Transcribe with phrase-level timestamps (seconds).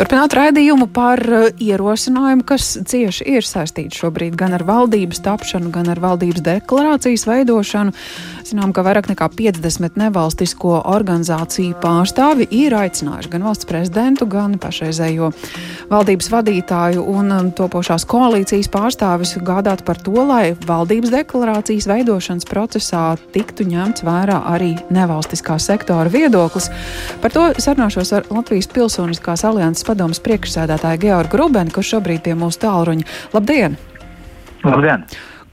[0.00, 5.90] Turpināt raidījumu par uh, ierosinājumu, kas cieši ir saistīts šobrīd gan ar valdības tapšanu, gan
[5.92, 7.92] ar valdības deklarācijas veidošanu.
[8.50, 15.28] Zinām, ka vairāk nekā 50 nevalstisko organizāciju pārstāvi ir aicinājuši gan valsts prezidentu, gan pašreizējo
[15.92, 23.04] valdības vadītāju un um, topošās koalīcijas pārstāvis gādāt par to, lai valdības deklarācijas veidošanas procesā
[23.36, 26.72] tiktu ņemts vērā arī nevalstiskā sektora viedoklis.
[27.22, 32.64] Par to sarunāšos ar Latvijas Pilsoniskās alianses padomas priekšsēdētāju Georgu Grubeni, kurš šobrīd pie mūsu
[32.66, 33.10] tālruņa.
[33.36, 33.78] Labdien!
[34.66, 35.06] Labdien!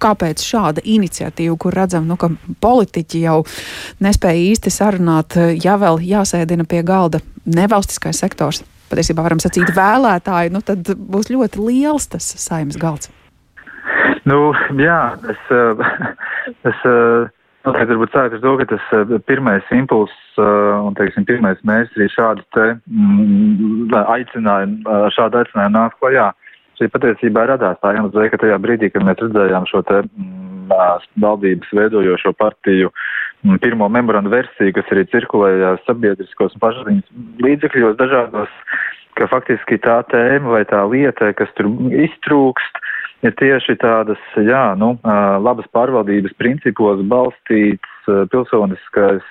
[0.03, 2.31] Kāpēc šāda iniciatīva, kur redzam, nu, ka
[2.63, 3.37] politiķi jau
[4.03, 10.61] nespēja īsti sarunāt, ja vēl jāsēdina pie galda nevalstiskais sektors, patiesībā varam sacīt vēlētāji, nu
[10.65, 13.11] tad būs ļoti liels tas saimnes galds.
[14.27, 15.01] Nu, jā,
[15.31, 15.51] es,
[16.67, 16.87] es
[17.67, 20.43] Noteikti varbūt sākt ar to, ka tas eh, pirmais impulss eh,
[20.87, 26.29] un, teiksim, pirmais mērķis arī šādu te mm, aicinājumu, eh, šādu aicinājumu nāk klajā.
[26.77, 30.73] Šī patiesībā radās tā iemesla, ka tajā brīdī, kad mēs redzējām šo te mm,
[31.23, 38.53] valdības veidojošo partiju mm, pirmo memorandu versiju, kas arī cirkulēja sabiedriskos un pašziņas līdzekļos dažādos,
[39.17, 41.71] ka faktiski tā tēma vai tā lieta, kas tur
[42.05, 42.81] iztrūkst,
[43.25, 44.93] ir tieši tādas, jā, nu,
[45.41, 49.25] labas pārvaldības principos balstīts pilsoniskais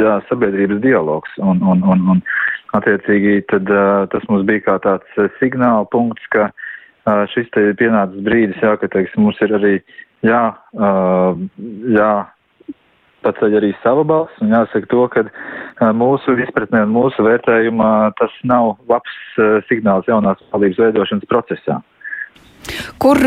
[0.00, 1.32] jā, sabiedrības dialogs.
[1.42, 2.22] Un, un, un, un
[2.78, 3.68] attiecīgi tad
[4.12, 6.50] tas mums bija kā tāds signāla punkts, ka
[7.34, 9.74] šis te ir pienācis brīdis, jā, ka, teiksim, mums ir arī,
[10.26, 10.42] jā,
[11.98, 12.12] jā,
[13.22, 18.76] paceļ arī sava balss, un jāsaka to, ka mūsu izpratnē un mūsu vērtējumā tas nav
[18.90, 19.18] labs
[19.68, 21.82] signāls jaunās valdības veidošanas procesā.
[23.02, 23.18] Kur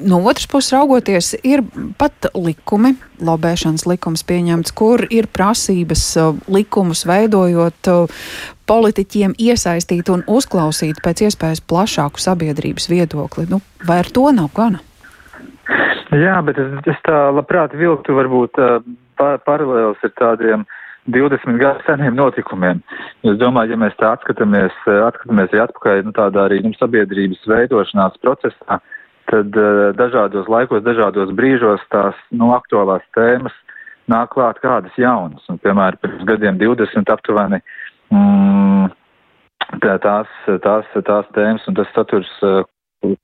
[0.00, 1.62] no otras puses raugoties, ir
[1.98, 8.22] pat likumi, lobēšanas likums pieņemts, kur ir prasības uh, likumus veidojot uh,
[8.70, 13.46] politiķiem iesaistīt un uzklausīt pēc iespējas plašāku sabiedrības viedokli.
[13.50, 14.82] Nu, vai ar to nav gana?
[16.10, 18.80] Jā, bet es, es tā labprāt vilktu varbūt uh,
[19.20, 22.82] paralēlis ar tādiem uh, 20 gadu seniem notikumiem.
[23.24, 28.18] Es domāju, ja mēs tā atskatāmies, atskatāmies arī atpakaļ nu, tādā arī nu, sabiedrības veidošanās
[28.24, 28.80] procesā,
[29.30, 33.54] tad uh, dažādos laikos, dažādos brīžos tās nu, aktuālās tēmas
[34.10, 35.44] nāk klāt kādas jaunas.
[35.48, 37.60] Un, piemēram, pirms gadiem 20 aptuveni
[38.10, 38.90] mm,
[39.84, 42.62] tā, tās, tās, tās tēmas un tas saturs, uh,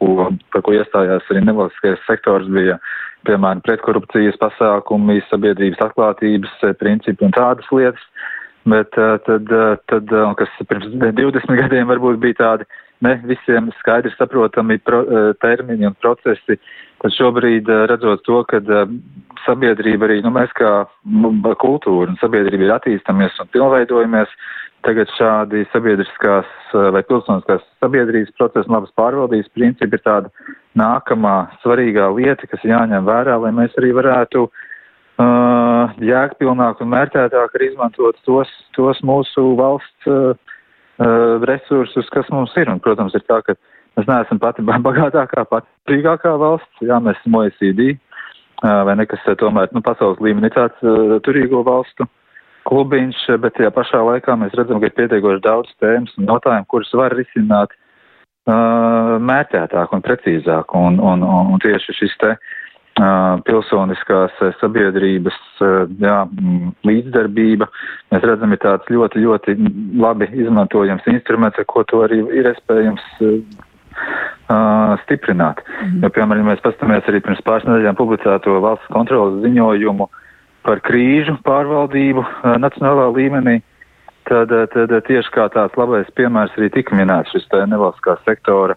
[0.00, 2.78] ko, par ko iestājās arī nevalstiskais sektors, bija
[3.26, 8.02] piemēram, pretkorupcijas pasākumi, sabiedrības atklātības eh, principi un tādas lietas,
[8.68, 10.90] bet eh, tad, eh, tad kas pirms
[11.22, 12.68] 20 gadiem varbūt bija tādi
[13.04, 15.02] ne visiem skaidri saprotami pro,
[15.44, 16.56] termini un procesi,
[17.02, 18.62] tad šobrīd redzot to, ka
[19.44, 20.70] sabiedrība arī, nu mēs kā
[21.60, 24.32] kultūra un sabiedrība ir attīstamies un pilnveidojamies,
[24.86, 30.32] tagad šādi sabiedriskās vai pilsoniskās sabiedrības procesa un labas pārvaldības principi ir tāda
[30.76, 37.70] nākamā svarīgā lieta, kas jāņem vērā, lai mēs arī varētu uh, jēgpilnāk un mērķētāk arī
[37.72, 42.70] izmantot tos, tos mūsu valsts uh, uh, resursus, kas mums ir.
[42.72, 43.56] Un, protams, ir tā, ka
[43.98, 49.72] mēs neesam pati bagātākā, pati brīvākā valsts, jā, mēs esam OECD, uh, vai nekas tomēr,
[49.72, 52.08] nu, pasaules līmenī tāds uh, turīgo valstu
[52.66, 56.88] klubiņš, bet tajā pašā laikā mēs redzam, ka ir pietiekoši daudz tēmas un jautājumu, kurus
[56.98, 57.82] var risināt uh,
[58.46, 60.74] mērķētāk un precīzāk.
[60.78, 66.18] Un, un, un, tieši šis te uh, pilsoniskās sabiedrības uh, jā,
[66.86, 67.68] līdzdarbība,
[68.14, 69.56] mēs redzam, ir tāds ļoti, ļoti
[70.02, 73.08] labi izmantojams instruments, ar ko to arī ir iespējams
[74.46, 75.62] Uh, stiprināt.
[75.64, 76.02] Mm -hmm.
[76.04, 80.18] Jo, piemēram, ja mēs pastamies arī pirms pāris nedēļām publicēto valsts kontrolas ziņojumu uh,
[80.66, 83.60] par krīžu pārvaldību eh, nacionālā līmenī,
[84.28, 88.76] tad, eh, tad tieši kā tāds labais piemērs arī tika minēts šis nevalstiskā sektora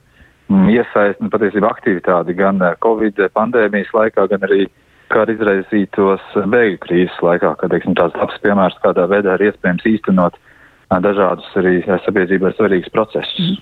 [0.49, 4.67] mm, iesaist un patiesībā aktivitāti gan eh, Covid pandēmijas laikā, gan arī
[5.09, 10.37] kā izraisītos bēgļu krīzes laikā, kad, teiksim, tāds labs piemērs, kādā veidā ir iespējams īstenot
[10.37, 10.48] uh,
[10.97, 13.59] dažādus arī sabiedrībai svarīgus procesus.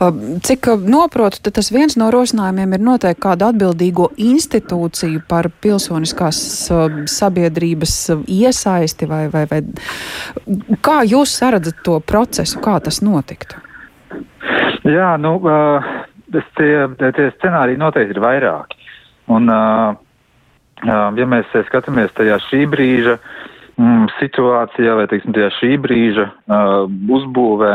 [0.00, 0.38] Mm.
[0.46, 6.40] Cik noprotu, tad tas viens no rosinājumiem ir noteikti kādu atbildīgo institūciju par pilsoniskās
[7.12, 9.60] sabiedrības iesaisti vai, vai, vai
[10.80, 13.60] kā jūs saredzat to procesu, kā tas notiktu?
[14.88, 15.36] Jā, nu,
[16.56, 16.72] tie,
[17.04, 18.80] tie scenāriji noteikti ir vairāki.
[19.32, 19.52] Un,
[20.88, 27.74] ja mēs skatāmies tajā šī brīža uh, mm, situācijā vai, teiksim, šī brīža uh, uzbūvē,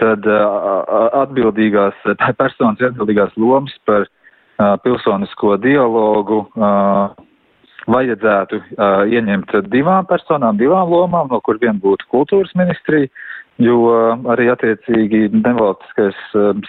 [0.00, 1.98] tad uh, atbildīgās
[2.40, 7.12] personas atbildīgās lomas par uh, pilsonisko dialogu uh,
[7.90, 13.10] vajadzētu uh, ieņemt divām personām, divām lomām, no kur viena būtu kultūras ministrija,
[13.60, 13.80] jo
[14.32, 16.16] arī attiecīgi nevalstiskais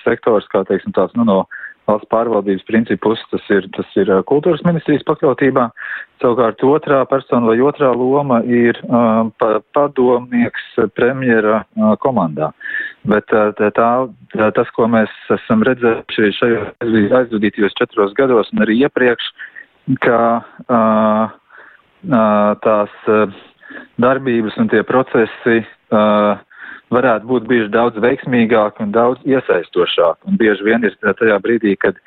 [0.04, 1.38] sektors, kā teiksim tāds, nu, no
[1.90, 5.68] valsts pārvaldības principus, tas ir, tas ir kultūras ministrijas pakļautībā.
[6.22, 10.68] Savukārt otrā persona vai otrā loma ir uh, pa, padomnieks
[10.98, 12.52] premjera uh, komandā.
[13.10, 16.70] Bet uh, tā, tā, tas, ko mēs esam redzējuši šajos
[17.22, 19.32] aizvadītajos četros gados un arī iepriekš,
[20.06, 21.34] ka uh,
[22.06, 23.42] uh, tās uh,
[24.02, 26.38] darbības un tie procesi uh,
[26.92, 30.28] varētu būt bijuši daudz veiksmīgāki un daudz iesaistošāki.
[30.30, 32.00] Un bieži vien ir tajā brīdī, kad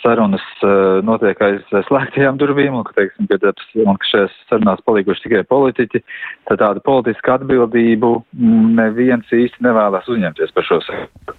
[0.00, 3.44] sarunas uh, notiek aiz slēgtajām durvīm un, ka, teiksim, kad,
[3.84, 6.02] un ka šajās sarunās palikuši tikai politiķi,
[6.48, 8.14] tad tādu politisku atbildību
[8.78, 11.38] neviens īsti nevēlas uzņemties par šo sektoru.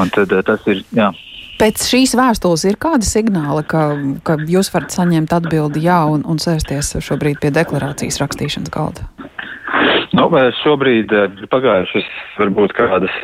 [0.00, 1.12] Un tad tas ir, jā.
[1.60, 3.84] Pēc šīs vēstules ir kāda signāla, ka,
[4.26, 9.06] ka jūs varat saņemt atbildi jā un, un sēsties šobrīd pie deklarācijas rakstīšanas galda?
[10.14, 10.28] Nu,
[10.62, 13.14] šobrīd ir eh, pagājušas varbūt kādas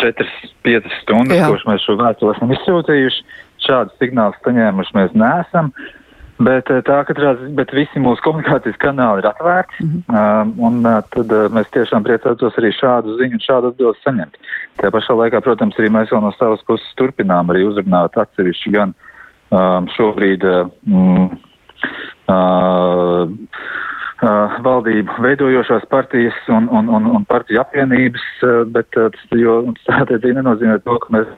[0.00, 1.50] 4-5 stundas, Jā.
[1.50, 3.22] kurš mēs šo vēstuli esam izsūtījuši.
[3.66, 5.70] Šādu signālu saņēmuši mēs neesam.
[6.36, 10.42] Bet eh, tā katrā bet visi mūsu komunikācijas kanāli ir atvērti, mm -hmm.
[10.42, 14.36] um, un uh, tad uh, mēs tiešām priecātos arī šādu ziņu un šādu atbildi saņemt.
[14.76, 18.92] Tajā pašā laikā, protams, arī mēs vēl no savas puses turpinām arī uzrunāt atsevišķi gan
[19.48, 20.68] um, šobrīd uh,
[22.28, 23.30] uh,
[24.64, 30.80] valdību veidojošās partijas un, un, un, un partiju apvienības, uh, bet tas jo stratēģija nenozīmē
[30.84, 31.30] to, ka mēs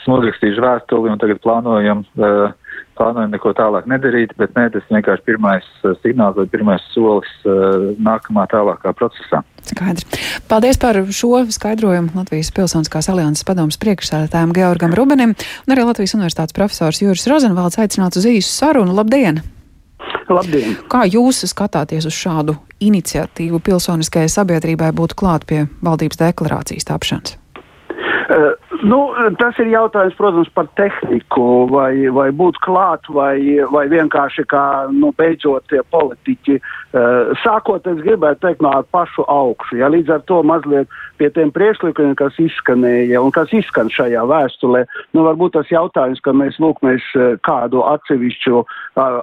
[0.00, 5.26] esam uzrakstījuši vēstuli un tagad plānojam, uh, plānojam neko tālāk nedarīt, bet nē, tas vienkārši
[5.26, 5.66] pirmais
[6.02, 7.30] signāls vai pirmais solis
[8.02, 9.44] nākamā tālākā procesā.
[9.68, 10.06] Skaidrs.
[10.48, 16.56] Paldies par šo skaidrojumu Latvijas Pilsoniskās alianses padomas priekšsēdētājiem Georgam Rubenim un arī Latvijas Universitātes
[16.56, 18.96] profesors Jūris Rozenvalds aicināts uz īsu sarunu.
[18.98, 19.42] Labdien!
[20.28, 20.76] Labdien!
[20.92, 27.36] Kā jūs skatāties uz šādu iniciatīvu pilsoniskajai sabiedrībai būt klāt pie valdības deklarācijas tapšanas?
[28.28, 28.52] Uh,
[28.82, 28.98] nu,
[29.40, 33.38] tas ir jautājums, protams, par tehniku, vai, vai būt klāt, vai,
[33.72, 36.58] vai vienkārši kā nu, beidzot tie politiķi.
[36.88, 39.76] Uh, sākot, es gribētu teikt no pašu augšu.
[39.80, 40.88] Ja, līdz ar to mazliet
[41.20, 44.84] pie tiem priekšlikumiem, kas izskanēja un kas izskan šajā vēstulē,
[45.16, 47.04] nu, varbūt tas jautājums, ka mēs, lūk, mēs
[47.44, 48.62] kādu atsevišķu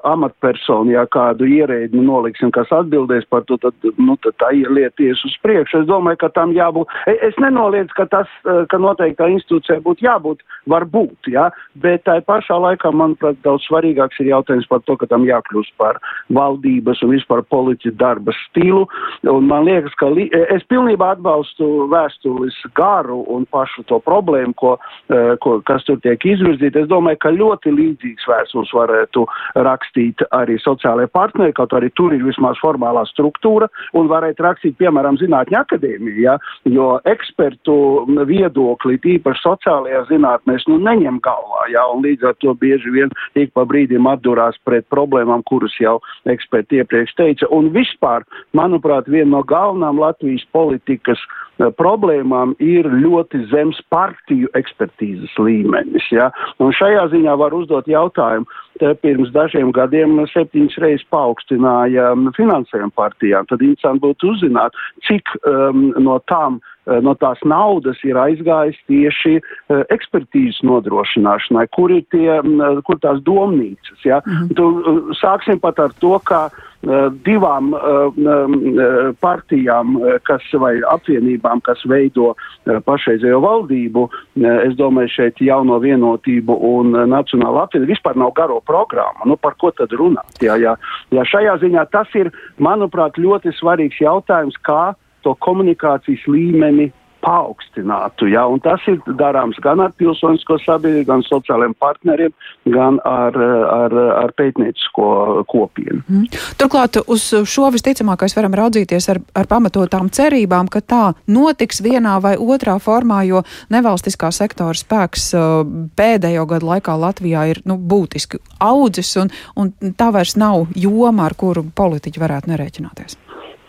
[0.06, 5.38] amatpersonu, ja kādu ierēdni noliksim, kas atbildēs par to, tad, nu, tad tā ielieties uz
[5.46, 5.84] priekšu.
[5.84, 6.92] Es domāju, ka tam jābūt.
[7.16, 12.92] Es nenoliedzu, ka tas, ka noteiktā institūcijā būtu jābūt, varbūt, ja, bet tā pašā laikā,
[12.92, 16.00] manuprāt, daudz svarīgāks ir jautājums par to, ka tam jākļūst par
[16.34, 18.88] valdības un vispār politiķu darba stilu.
[19.24, 24.78] Un man liekas, ka li es pilnībā atbalstu vēstules garu un pašu to problēmu, ko,
[25.10, 29.26] eh, ko, kas tur tiek izvirzīta, es domāju, ka ļoti līdzīgs vēstules varētu
[29.56, 35.18] rakstīt arī sociālajie partneri, kaut arī tur ir vismaz formālā struktūra un varētu rakstīt, piemēram,
[35.18, 42.30] Zinātņu akadēmija, ja, jo ekspertu viedokli, tīpaši sociālajā zinātnēs, nu neņem galvā, ja, un līdz
[42.32, 45.98] ar to bieži vien ik pa brīdim atdurās pret problēmām, kuras jau
[46.30, 47.50] eksperti iepriekš teica.
[47.56, 48.26] Un vispār,
[48.58, 51.22] manuprāt, viena no galvenām Latvijas politikas
[51.56, 56.08] Eh, problēmām ir ļoti zems partiju ekspertīzes līmenis.
[56.12, 56.28] Ja?
[56.60, 58.48] Un šajā ziņā var uzdot jautājumu.
[58.82, 63.48] Te pirms dažiem gadiem septiņas reizes paaugstināja mm, finansējumu partijām.
[63.48, 64.76] Tad interesanti būtu uzzināt,
[65.08, 71.94] cik um, no tām uh, no tās naudas ir aizgājis tieši uh, ekspertīzes nodrošināšanai, kur
[71.94, 74.00] ir tie, uh, kur tās domnīcas.
[74.06, 74.22] Ja?
[74.26, 74.56] -hmm.
[74.56, 77.80] tu, uh, sāksim pat ar to, ka uh, divām uh,
[78.14, 84.04] uh, partijām, uh, kas vai apvienībām kas veido uh, pašreizējo valdību.
[84.06, 89.26] Uh, es domāju, šeit jauno vienotību un uh, nacionāla apvienība vispār nav garo programma.
[89.26, 90.38] Nu, par ko tad runāt?
[90.42, 90.76] Jā, jā,
[91.12, 94.94] jā, šajā ziņā tas ir, manuprāt, ļoti svarīgs jautājums, kā
[95.26, 96.92] to komunikācijas līmeni
[97.26, 98.30] paaugstinātu.
[98.30, 98.46] Ja?
[98.52, 102.34] Un tas ir darāms gan ar pilsonisko sabiedrību, gan sociālajiem partneriem,
[102.74, 103.38] gan ar,
[103.74, 105.08] ar, ar pētniecisko
[105.50, 106.04] kopienu.
[106.06, 106.28] Mm.
[106.62, 112.36] Turklāt uz šo visticamākais varam raudzīties ar, ar pamatotām cerībām, ka tā notiks vienā vai
[112.38, 115.62] otrā formā, jo nevalstiskā sektora spēks uh,
[115.98, 121.38] pēdējo gadu laikā Latvijā ir nu, būtiski audzis, un, un tā vairs nav joma, ar
[121.38, 123.25] kuru politiķi varētu nerēķināties.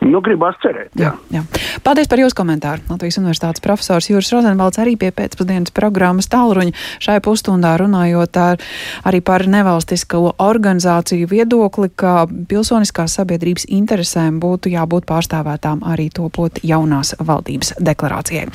[0.07, 0.93] Nu, gribās cerēt.
[0.99, 1.13] Jā.
[1.31, 1.63] Jā, jā.
[1.85, 2.85] Paldies par jūsu komentāru.
[2.91, 8.63] Latvijas Universitātes profesors Jūras Rozenvalds arī pie pēcpusdienas programmas tālruņa šai pusstundā runājot ar,
[9.09, 17.15] arī par nevalstisko organizāciju viedokli, ka pilsoniskās sabiedrības interesēm būtu jābūt pārstāvētām arī topot jaunās
[17.19, 18.47] valdības deklarācijai.